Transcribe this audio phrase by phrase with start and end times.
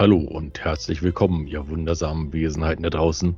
[0.00, 3.36] hallo und herzlich willkommen, ihr wundersamen Wesenheiten da draußen.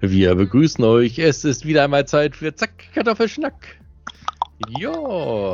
[0.00, 1.18] Wir begrüßen euch.
[1.18, 3.80] Es ist wieder einmal Zeit für Zack, Kartoffelschnack.
[4.78, 4.92] Ja,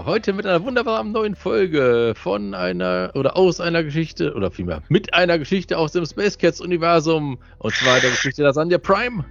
[0.04, 5.14] heute mit einer wunderbaren neuen Folge von einer oder aus einer Geschichte oder vielmehr mit
[5.14, 9.24] einer Geschichte aus dem Space Cats Universum und zwar der Geschichte Lasagna Prime.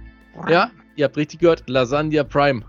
[0.48, 2.64] Ja, ihr habt richtig gehört, Lasagna Prime.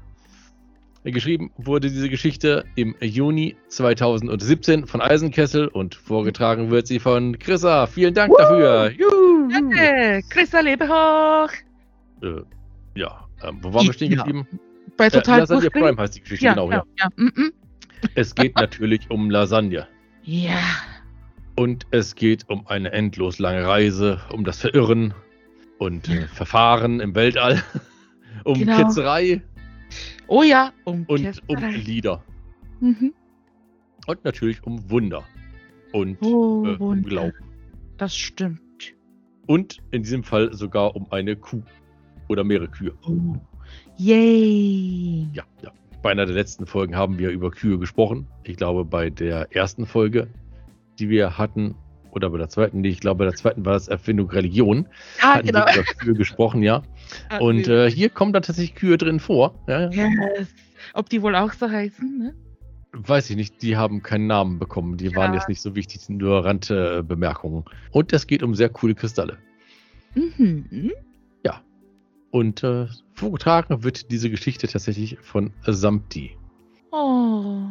[1.04, 7.88] Geschrieben wurde diese Geschichte im Juni 2017 von Eisenkessel und vorgetragen wird sie von Chrissa.
[7.88, 8.38] Vielen Dank Woo!
[8.38, 8.92] dafür.
[8.92, 9.50] Juhu!
[9.52, 11.50] Danke, Chrissa, lebe hoch.
[12.22, 12.42] Äh,
[12.94, 14.48] ja, ähm, wo waren wir stehen geblieben?
[14.96, 16.70] Bei total äh, Lasagne Prime heißt die Geschichte, ja, genau.
[16.70, 17.10] Ja, ja.
[17.16, 17.52] Mm -mm.
[18.14, 19.88] Es geht natürlich um Lasagne.
[20.24, 20.60] Ja.
[21.56, 25.16] Und es geht um eine endlos lange Reise, um das Verirren
[25.80, 27.64] und äh, Verfahren im Weltall,
[28.44, 28.78] um genau.
[28.78, 29.42] Ketzerei
[30.28, 32.24] Oh ja, um Und um Lieder.
[32.80, 33.14] Mhm.
[34.08, 35.24] Und natürlich um Wunder.
[35.94, 37.34] Und oh, äh, um Glauben.
[37.98, 38.62] Das stimmt.
[39.48, 41.62] Und in diesem Fall sogar um eine Kuh.
[42.30, 42.94] Oder mehrere Kühe.
[43.06, 43.36] Oh.
[43.98, 45.28] Yay!
[45.34, 45.72] Ja, ja.
[46.02, 48.28] Bei einer der letzten Folgen haben wir über Kühe gesprochen.
[48.44, 50.28] Ich glaube, bei der ersten Folge,
[50.98, 51.76] die wir hatten,
[52.12, 54.88] oder bei der zweiten, nee, ich glaube, bei der zweiten war das Erfindung Religion.
[55.22, 55.66] Ah, hatten genau.
[55.66, 56.84] wir über Kühe gesprochen, ja.
[57.30, 59.56] Ah, und äh, hier kommen dann tatsächlich Kühe drin vor.
[59.68, 60.48] Ja, yes.
[60.94, 62.36] Ob die wohl auch so heißen, ne?
[62.94, 64.98] Weiß ich nicht, die haben keinen Namen bekommen.
[64.98, 65.16] Die ja.
[65.16, 67.64] waren jetzt nicht so wichtig, sind nur Randbemerkungen.
[67.92, 69.38] Und es geht um sehr coole Kristalle.
[70.14, 70.92] Mhm.
[71.46, 71.62] Ja.
[72.32, 76.36] Und äh, vorgetragen wird diese Geschichte tatsächlich von Samti.
[76.92, 77.62] Oh.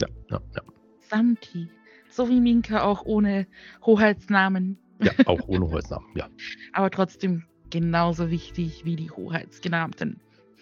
[0.00, 0.62] Ja, ja, ja.
[1.08, 1.68] Samti.
[2.16, 3.46] So wie Minka auch ohne
[3.84, 4.78] Hoheitsnamen.
[5.02, 6.30] Ja, auch ohne Hoheitsnamen, ja.
[6.72, 10.18] Aber trotzdem genauso wichtig wie die Hoheitsgenannten.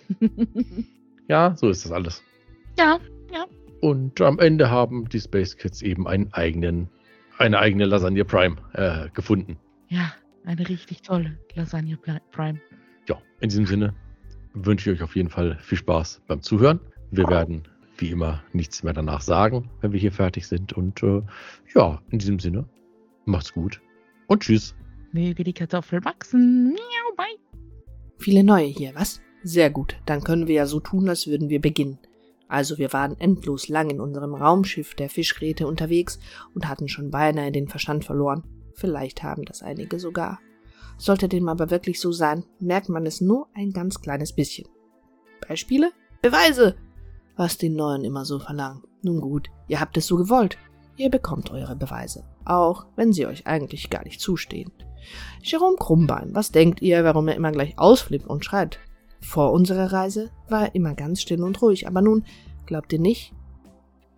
[1.28, 2.24] ja, so ist das alles.
[2.76, 2.98] Ja,
[3.32, 3.44] ja.
[3.80, 6.88] Und am Ende haben die Space Kids eben einen eigenen,
[7.38, 9.56] eine eigene Lasagne Prime äh, gefunden.
[9.86, 10.12] Ja,
[10.44, 11.96] eine richtig tolle Lasagne
[12.32, 12.60] Prime.
[13.08, 13.94] Ja, in diesem Sinne
[14.54, 16.80] wünsche ich euch auf jeden Fall viel Spaß beim Zuhören.
[17.12, 17.68] Wir werden
[18.04, 20.74] wie immer nichts mehr danach sagen, wenn wir hier fertig sind.
[20.74, 21.22] Und äh,
[21.74, 22.68] ja, in diesem Sinne,
[23.24, 23.80] macht's gut
[24.26, 24.74] und tschüss.
[25.12, 26.74] Möge die Kartoffel wachsen.
[26.74, 27.24] Miau, bye.
[28.18, 29.22] Viele neue hier, was?
[29.42, 31.98] Sehr gut, dann können wir ja so tun, als würden wir beginnen.
[32.46, 36.18] Also wir waren endlos lang in unserem Raumschiff der Fischräte unterwegs
[36.54, 38.44] und hatten schon beinahe den Verstand verloren.
[38.74, 40.40] Vielleicht haben das einige sogar.
[40.98, 44.68] Sollte dem aber wirklich so sein, merkt man es nur ein ganz kleines bisschen.
[45.48, 45.90] Beispiele?
[46.20, 46.76] Beweise!
[47.36, 48.82] Was die Neuen immer so verlangen.
[49.02, 50.56] Nun gut, ihr habt es so gewollt.
[50.96, 54.70] Ihr bekommt eure Beweise, auch wenn sie euch eigentlich gar nicht zustehen.
[55.42, 58.78] Jerome Krummbein, was denkt ihr, warum er immer gleich ausflippt und schreit?
[59.20, 62.24] Vor unserer Reise war er immer ganz still und ruhig, aber nun,
[62.66, 63.34] glaubt ihr nicht?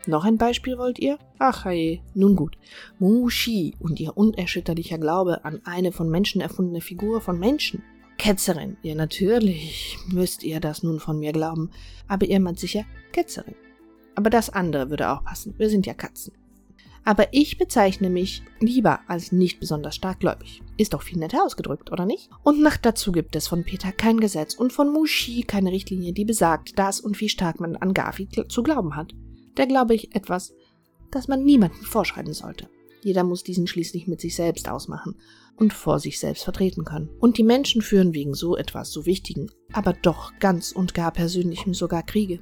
[0.07, 1.19] Noch ein Beispiel wollt ihr?
[1.39, 2.57] Ach hey, nun gut.
[2.99, 7.83] Mushi und ihr unerschütterlicher Glaube an eine von Menschen erfundene Figur von Menschen.
[8.19, 11.71] Ketzerin, ja natürlich müsst ihr das nun von mir glauben,
[12.09, 13.55] aber ihr meint sicher Ketzerin.
[14.15, 16.33] Aber das andere würde auch passen, wir sind ja Katzen
[17.07, 20.61] aber ich bezeichne mich lieber als nicht besonders starkgläubig.
[20.77, 22.29] Ist doch viel netter ausgedrückt, oder nicht?
[22.43, 26.25] Und nach dazu gibt es von Peter kein Gesetz und von Mushi keine Richtlinie, die
[26.25, 29.15] besagt, dass und wie stark man an Garfi zu glauben hat.
[29.55, 30.53] Da glaube ich etwas,
[31.13, 32.69] das man niemandem vorschreiben sollte.
[33.03, 35.17] Jeder muss diesen schließlich mit sich selbst ausmachen
[35.57, 37.09] und vor sich selbst vertreten können.
[37.19, 41.75] Und die Menschen führen wegen so etwas so Wichtigen, aber doch ganz und gar Persönlichem
[41.75, 42.41] sogar Kriege.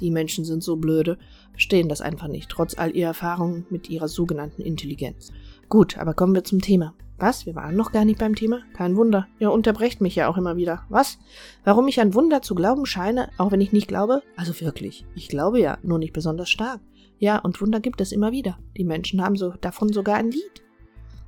[0.00, 1.18] Die Menschen sind so blöde,
[1.52, 5.30] verstehen das einfach nicht, trotz all ihrer Erfahrungen mit ihrer sogenannten Intelligenz.
[5.68, 6.94] Gut, aber kommen wir zum Thema.
[7.16, 7.46] Was?
[7.46, 8.62] Wir waren noch gar nicht beim Thema?
[8.76, 9.28] Kein Wunder.
[9.38, 10.82] Ihr unterbrecht mich ja auch immer wieder.
[10.88, 11.18] Was?
[11.62, 14.22] Warum ich an Wunder zu glauben scheine, auch wenn ich nicht glaube?
[14.36, 15.06] Also wirklich.
[15.14, 16.80] Ich glaube ja, nur nicht besonders stark.
[17.24, 18.58] Ja, und Wunder gibt es immer wieder.
[18.76, 20.62] Die Menschen haben so davon sogar ein Lied.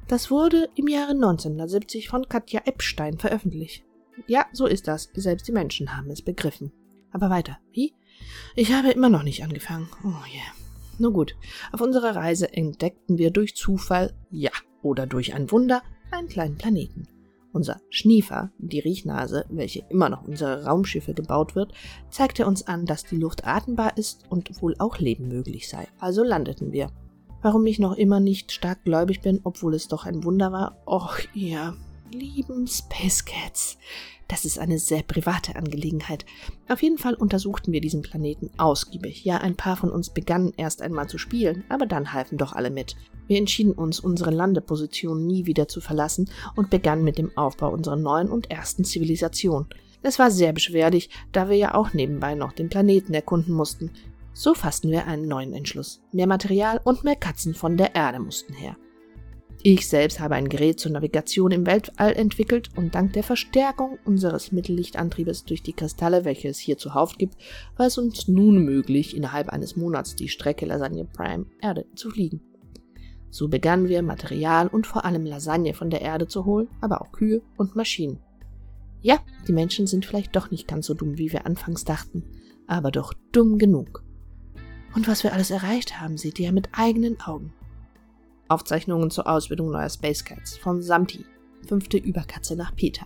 [0.09, 3.83] Das wurde im Jahre 1970 von Katja Epstein veröffentlicht.
[4.27, 5.09] Ja, so ist das.
[5.15, 6.71] Selbst die Menschen haben es begriffen.
[7.13, 7.61] Aber weiter.
[7.73, 7.95] Wie?
[8.57, 9.89] Ich habe immer noch nicht angefangen.
[10.05, 10.53] Oh yeah.
[10.99, 11.35] Nur gut.
[11.73, 14.51] Auf unserer Reise entdeckten wir durch Zufall, ja,
[14.83, 17.09] oder durch ein Wunder, einen kleinen Planeten.
[17.57, 21.73] Unser Schniefer, die Riechnase, welche immer noch unsere Raumschiffe gebaut wird,
[22.11, 25.89] zeigte uns an, dass die Luft atembar ist und wohl auch Leben möglich sei.
[25.99, 26.91] Also landeten wir.
[27.41, 30.83] Warum ich noch immer nicht stark gläubig bin, obwohl es doch ein Wunder war?
[30.87, 31.75] Och, ihr
[32.13, 33.79] lieben Space Cats.
[34.29, 36.27] Das ist eine sehr private Angelegenheit.
[36.69, 39.25] Auf jeden Fall untersuchten wir diesen Planeten ausgiebig.
[39.25, 42.71] Ja, ein paar von uns begannen erst einmal zu spielen, aber dann halfen doch alle
[42.71, 42.97] mit.
[43.29, 47.97] Wir entschieden uns, unsere Landeposition nie wieder zu verlassen und begannen mit dem Aufbau unserer
[47.97, 49.67] neuen und ersten Zivilisation.
[50.03, 53.91] Es war sehr beschwerlich, da wir ja auch nebenbei noch den Planeten erkunden mussten.
[54.33, 56.03] So fassten wir einen neuen Entschluss.
[56.13, 58.77] Mehr Material und mehr Katzen von der Erde mussten her.
[59.69, 64.53] Ich selbst habe ein Gerät zur Navigation im Weltall entwickelt und dank der Verstärkung unseres
[64.53, 67.35] Mittellichtantriebes durch die Kristalle, welche es hier zuhauf gibt,
[67.77, 72.43] war es uns nun möglich, innerhalb eines Monats die Strecke Lasagne Prime Erde zu fliegen.
[73.29, 77.11] So begannen wir, Material und vor allem Lasagne von der Erde zu holen, aber auch
[77.11, 78.21] Kühe und Maschinen.
[79.03, 82.23] Ja, die Menschen sind vielleicht doch nicht ganz so dumm, wie wir anfangs dachten,
[82.69, 84.05] aber doch dumm genug.
[84.95, 87.53] Und was wir alles erreicht haben, seht ihr mit eigenen Augen.
[88.49, 91.27] Aufzeichnungen zur Ausbildung neuer Space Cats von Samti,
[91.67, 93.05] fünfte Überkatze nach Peter.